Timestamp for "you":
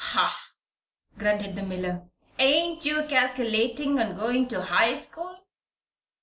2.85-3.03